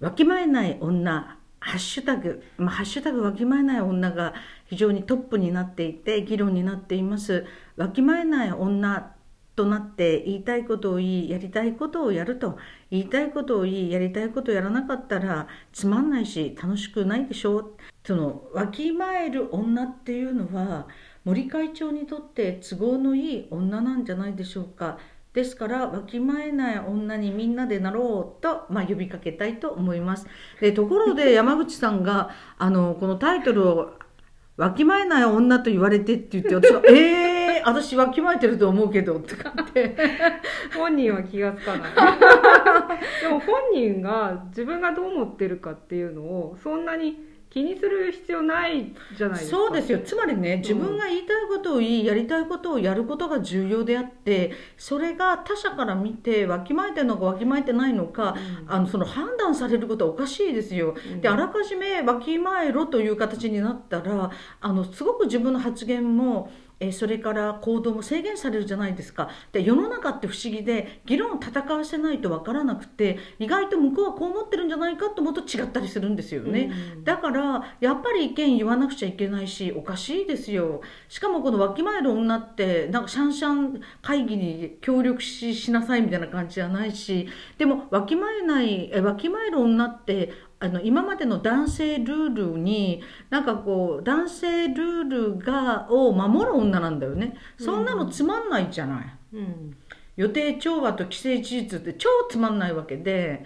[0.00, 4.34] わきまえない女ハッシュタグ、まあ、ハッシュタグわきまえない女が
[4.66, 7.46] 非常にトップになっていて議論になっています。
[7.76, 9.14] わきまえない女
[9.56, 12.58] となって言いたいことを言いやりたいことをやると。
[12.90, 17.58] 言いたいことを言いやりたいことをやらなかったらつまんないし楽しくないでしょ。
[17.58, 17.74] う
[18.04, 20.86] そのわきまえる女っていうのは
[21.24, 24.98] 森会長にとって都合のいい女なんじゃないでしょうか。
[25.36, 30.26] ですからわきまえない女にみんなでなろうと、まあ、呼びかけたいと思います。
[30.62, 33.92] でところで 山口さんがあのこのタイトルを
[34.56, 37.36] 「わきまえない女と言われて」って言って私は「ええー
[37.66, 39.96] 私わきまえてると思うけどとかって。
[40.76, 41.90] 本人は気がつかない。
[43.20, 47.18] でも本人が自分がどう思ってるかっていうのをそんなに
[47.50, 49.56] 気にする必要ないじゃないですか。
[49.56, 50.00] そうですよ。
[50.00, 69.30] つまりね自分が言いたいことを言い、やりたいことをやることが重要であってそれが他者から見てわきまえてるのかわきまえてないのか、うん、あのその判断されることはおかしいですよ、うん、であらかじめわきまえろという形になったらあのすごく自分の発言もえそれから行動も制限されるじゃないですか。
[69.52, 80.82] で世の中って不思議で議論を戦わせないと分からなくて意外と向こうはこう思ってるんじゃないかと思うと違ったりするんですよね、うん、だからやっぱり意見言わなくちゃいけないしおかしいですよ。
[81.08, 99.76] しかもこのわきまえる女ってなんかシャンシャン会議に協力ししなさいみたいな感じじゃないしでもわきまえないえわきまえる女ってあの今までの男性ルールになんかこう男性ルールがを守る女なんだよね、そんなのつまんないじゃない、うん、
[100.16, 103.44] 予定調和と既成事実って超つまんないわけで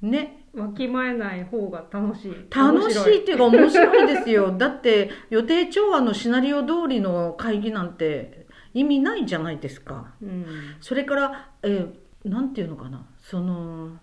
[0.00, 0.40] ね。
[0.54, 2.34] わきまえない方が楽しい。
[2.48, 4.06] 楽しいっていうか面白い。
[4.06, 4.56] ですよ。
[4.56, 10.46] だって予定調和のシナリオ通りの会議なんて意味ないじゃないですか、うん、
[10.80, 11.86] それからえ
[12.24, 13.04] なんていうのかな。
[13.20, 13.98] その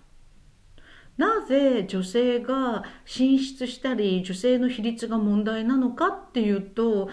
[1.17, 7.09] なぜ女性が進出したり女性の比率が問題なのかっていうと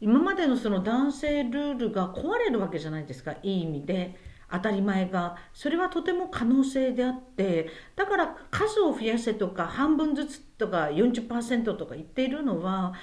[0.00, 3.32] 今までのその男性ルールが壊れるわけじゃないですか。
[3.42, 4.16] いい意味で。
[4.52, 5.36] 当たり前が。
[5.52, 7.68] それはとても可能性であって。
[7.96, 12.94] だから数を増やせとか半分ずつとか40%とか言っているのは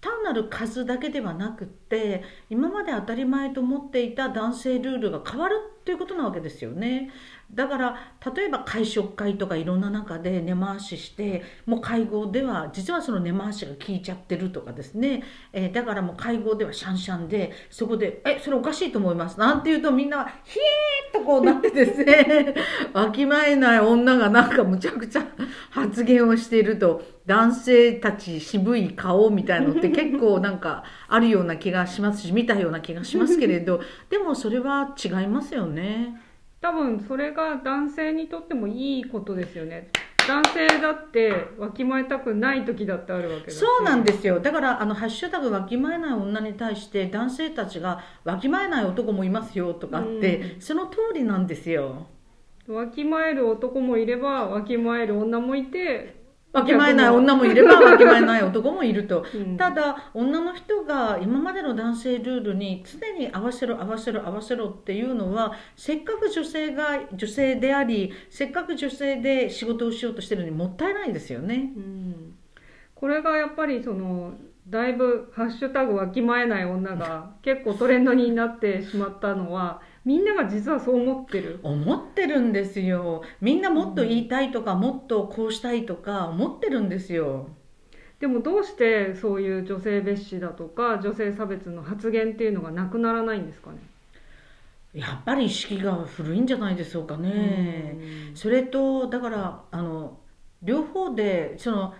[0.00, 7.10] 単なる数だけではなくって今まで当たり前と思っていた男性ルールが変わるっていうことなわけですよね。
[7.52, 7.96] だから
[8.34, 15.22] 例えば会食会とかいろんな中で根回ししてもう会合では実はその根回しが効いちゃってるとかですね、
[15.52, 22.54] えー、だからもう会合ではシャンシャンでそこで「えそれおかしいと思います」なんて言うとみんなは「ひえー!」っとこうなってですね
[22.94, 25.26] わきまえない女がなんかむちゃくちゃ
[25.70, 33.80] 発言をしていると男性たち渋い顔みたいのって結構なんかあるような気がしますし見たような気がしますけれど
[34.10, 35.73] でもそれは違いますよね。
[36.60, 39.90] 多分それが男性にとってもいいことですよね。
[40.26, 44.40] 男性だってわきまえたくない時だってあるわけだそうなんですよ。
[44.40, 52.06] だからあの「ハッシュタグわきまえない女」に対して男性たちが「わきまえない男もいますよ」とかって、うん、その通りなんですよ。
[52.66, 56.13] わきまえる男もいればわきまえる女もいて
[56.54, 71.72] わきまえない女もいればわきまえない男もいると、 うん、ただ女の人が今までの男性ルールに常に合わせろ合わせろ合わせろっていうのはせっかく女性が女性でありせっかく女性で仕事をしようとしてるのにもったいないですよね。
[71.76, 72.34] うん、
[72.94, 74.34] これがやっぱりその
[74.68, 81.60] だいぶ「ハッシュタグわきまえない女」が結構トレンドになってしまったのはみんなが実はそう思ってる。
[81.62, 83.22] 思ってるんですよ。
[83.40, 87.48] みんなもっと言いたいとか、うん、もっとこうしたいとか思ってるんですよ。
[88.20, 93.78] でもどうしてそういう女性蔑視だとか女性差別の発言っていうのがなくならないんですかね？
[94.94, 97.98] やっぱり意識が古いんじゃないでしょうかね。
[98.34, 100.18] それとだからあの
[100.62, 101.94] 両方でその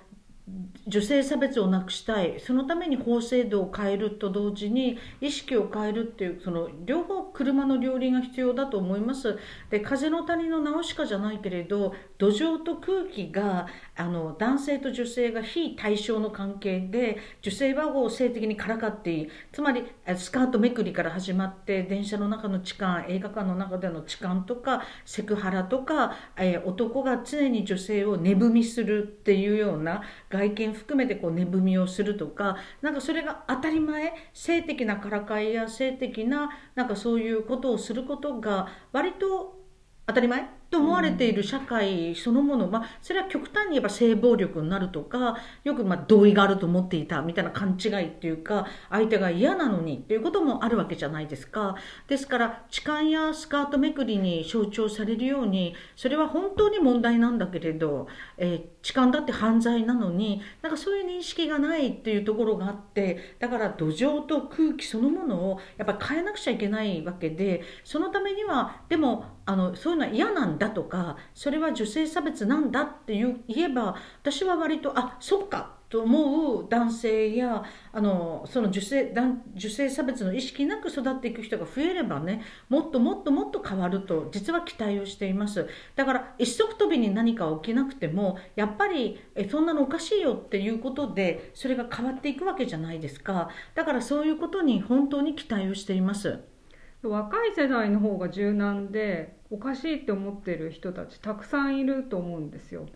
[0.87, 2.39] 女性差別をなくしたい。
[2.39, 9.39] そのために法制度を変えると同時に意識を変えるっていうその両方車の両輪が必要だと思います。
[9.71, 13.67] で風の谷のナウシカじゃないけれど土壌と空気が
[13.97, 19.29] あの男性と女性が非対称の関係で女性は性的にからかっていい。
[19.53, 19.85] つまり
[20.17, 39.61] スカートめくりから始まって電車の中の痴漢映画館の中での痴漢とかセクハラとか、えー、男が常に女性を寝踏みするっていうような外見含めてこう寝踏みをするとかなんかそれが当たり前性的なからかいや性的ななんかそういうことをすることが割と
[40.07, 51.77] 当たり前と思われている社会そのもの、まあ、それは極端に言えば性暴力になるとかよくまあ同意があると思っていたみたいな勘違いっていうか相手が嫌なのにっていうこともあるわけじゃないですか。
[52.09, 77.63] ですから痴漢やスカートめくりに象徴されるようにそれは本当に問題なんだけれど、えー、痴漢だって犯罪なのになんかそういう認識がないっていうところがあってだから土壌と空気そのものをやっぱ変えなくちゃいけないわけでそのためにはでもあのそういうのは嫌なんだだとかそれは女性差別なんだって言えば私は割とあそっかと思う男性や
[77.93, 79.15] あのその女性
[79.55, 96.41] 女性差別の意識なく育っていく人が増えればねもっともっともっと変わると実は期待をしていますだから一足飛びに何か起きなくてもやっぱりえそんなのおかしいよっていうことでそれが変わっていくわけじゃないですかだからそういうことに本当に期待をしています。
[97.09, 102.87] 若い世代の方が柔軟でおかしいって思ってる人たちたくさんいると思うんですよ。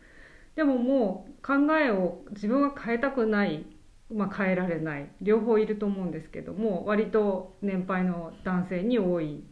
[0.56, 3.64] でももう考えを自分は変えたくない、
[4.12, 5.08] まあ、変えられない。
[5.20, 9.44] 両方いると思うんですけども割と年配の男性に多い。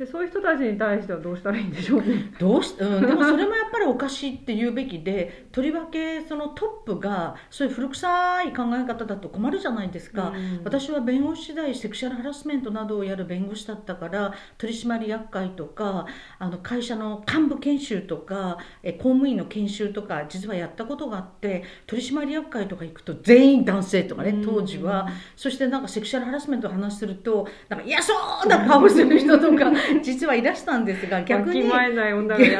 [0.00, 2.32] でそういう人たちに対してはどうしたらいいんでしょうね。
[2.40, 16.06] どうし、うん、でもそれもやっぱりおかしいって言うべきでとりわけそのトップがそういう古臭い考え方だと困るじゃないですか、うん、私は弁護士時代セクシャルハラスメントなどをやる弁護士だったから取締役会とか
[16.38, 28.14] あの会社の幹部研修とかえ公務員の研修とか実はやったことがあって取締役会とか行くと全員男性とかね当時は、うん、そしてなんかセクシャルハラスメントを話するとなんか嫌そ
[28.46, 29.70] うな顔する人とか
[30.02, 31.62] 実はいらしたんですが逆に。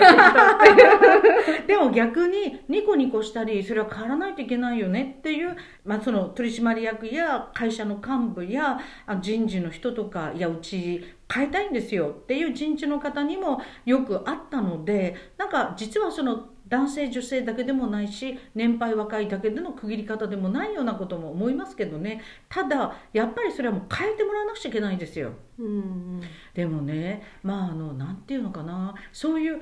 [1.67, 8.79] でも逆にニコニコしたりそれは変わらないといけないよねっていう、まあ、その取締役や会社の幹部や
[9.21, 22.23] 人事の人とかいやうち変えたいんですよっていう人事の方にもよくあったのでなんか実はその男性女性だけでもないし年配若いだけでの区切り方でもないようなことも思いますけどね。
[22.49, 25.33] ただやっぱりそれはもう変えてもらわなくちゃいけないんですよ。
[25.59, 26.21] うん
[26.55, 28.95] でもねまああの何て言うのかな。
[29.13, 29.61] そういう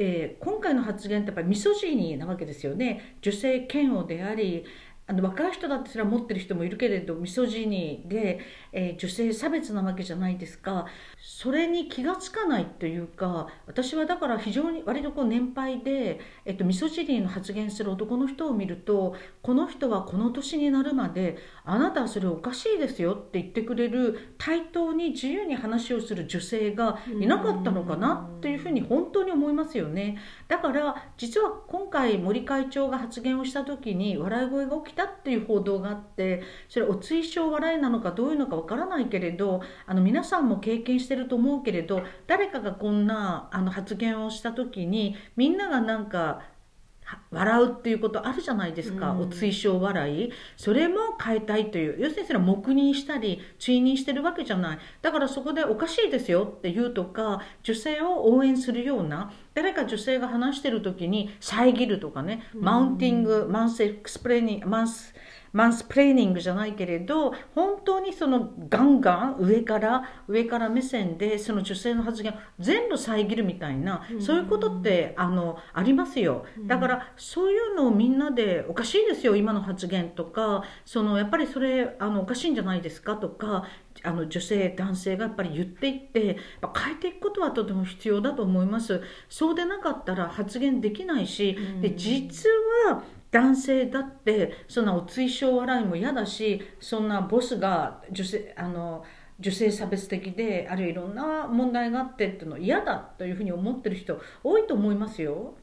[0.00, 3.16] えー、今回の発言ってやっぱりミソジーニなわけですよね。
[3.20, 4.64] 女性嫌悪であり
[5.10, 8.40] あの若い人だってそれは持ってる人もいるけれどミソジニで、
[8.72, 10.86] えー、女性差別なわけじゃないですか。
[11.18, 30.18] それに気が付かないというか私はだから非常に割とこう年配で、えっと、ミソジニの発言する男の人を見るとこの人はこの年になるまであなたはそれおかしいですよって言ってくれる対等に自由に話をする女性がいなかったのかなっていうふうに本当に思いますよね。
[30.48, 46.42] だから実は今回森会長が発言をした時に笑い声が起きたっていう報道があってそれお追証笑いなのかどういうのかわからないけれどあの皆さんも経験してると思うけれど誰かがこんなあの発言をした時にみんながなんか
[47.30, 50.30] 笑うっていうことあるじゃないですか、うん、お追証笑い。
[50.56, 52.00] それも変えたいという。
[52.00, 54.78] 要するにそれは黙認したり追認してるわけじゃない。
[55.00, 65.12] だからそこでおかしいですよって言うとか女性を応援するような誰か女性が話してる時に遮るとかね、うん、マウンティングマンスエクスプレーニングマンス
[65.52, 76.44] マンスプレーニングじゃないけれど本当にそのガンガン上から上から目線でその女性の発言全部遮るみたいな、そういうことってあのありますよ。
[76.66, 80.64] だからそういうのをみんなでおかしいですよ今の発言とか。
[80.84, 83.16] そのやっぱりそれあのおかしいんじゃないですか？
[83.16, 83.64] とか
[84.02, 86.36] あの女性男性がやっぱり言っていって
[86.82, 89.02] 変えていくことはとても必要だと思います。
[89.28, 92.48] そうでなかったら発言できないし、で実
[92.86, 99.04] は男性だってそんなお追証笑いも嫌だしそんなボスが女性あの
[99.38, 105.54] 女性差別的であるいろんな問題があってっていうの嫌だというふうに思ってる人多いと思いますよ。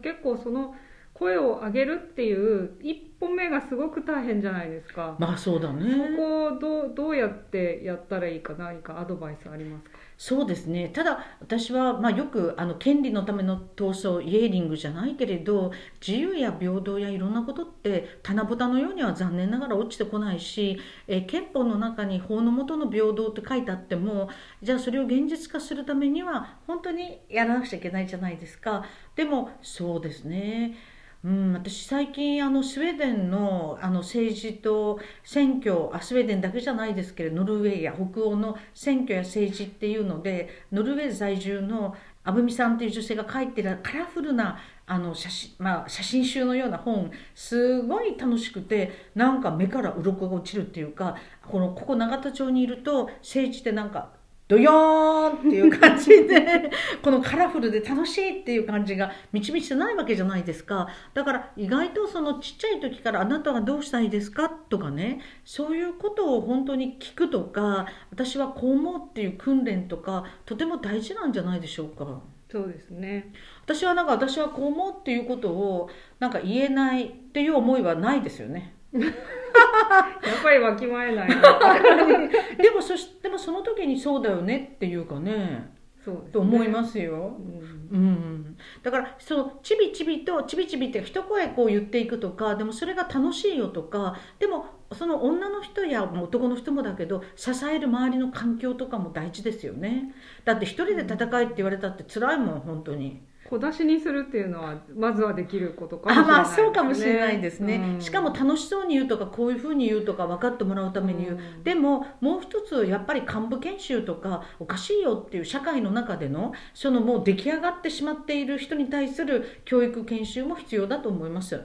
[0.00, 0.74] 結構その
[1.12, 5.14] 声を上げるっていう一歩目がすごく大変じゃないですか。
[5.18, 5.92] まあそうだね。
[5.92, 9.98] そこをどうどうやってやったらいいか何かアドバイスありますか？
[10.24, 10.88] そうですね。
[10.88, 24.28] ただ私は、まあ、よくあの権利のための闘争イエーリングじゃないけれど自由や平等やいろんなことって棚ぼたのようには残念ながら落ちてこないし、え、憲法の中に法の下の平等って書いてあっても
[24.62, 28.84] じゃあそれを現実化するためには本当にやらなくちゃいけないじゃないですか。
[29.16, 30.76] でもそうですね。
[31.24, 54.10] うん、私最近あのスウェーデンのあの政治と選挙あスウェーデンだけじゃないですけどノルウェーや北欧の選挙や政治っていうのでノルウェー在住の阿部美さんっていう女性が書いてるカラフルなあの写真,、まあ、写真集のような本すごい楽しくてなんか目から鱗が落ちるっていうかこのここ永田町にいると政治ってなんか
[54.52, 56.70] ドヨーンっていう感じで
[57.02, 60.88] このカラフルで楽しいっていう感じが満ち満ちてないわけじゃないですか。
[61.14, 64.50] だから意外とそのちっちゃい時からあなたはどうしたいですか？
[64.68, 65.20] とかね。
[65.42, 72.20] そういうことを本当に聞くとか私はこう思うっていう訓練とかとても大事なんじゃないでしょうか。
[72.50, 73.32] そうですね。
[73.64, 78.74] 私はなんか私はこう思うっていうことをなんか言えないっていう思いはないですよね。
[78.92, 81.28] やっぱりわきまえない
[82.58, 85.72] でもそしでもその時にそうだよねっていうかね
[86.04, 86.20] そうね。
[86.32, 87.36] と思いますよ。
[87.38, 87.96] うん。
[87.96, 100.14] うん、だからそのちびちびとちびちびって一声こう言っていくとかでもそれが楽しいよとかでもその女の人や男の人もだけど支える周りの環境とかも大事ですよね。
[100.44, 108.00] だって一人で戦いって言われたって辛いもん本当に小出しにするっていうのはまずはできることかもしれないあまあそうかもしれないですね、うん。
[108.00, 111.64] しかも楽しそうに言うとかこういうふうに言うとか分かってもらうために言う、うん。
[111.64, 121.60] でももう一つやっぱり幹部研修とかおかしいよっていう社会の中でのそのもう出来上がってしまっている人に対する教育研修も必要だと思います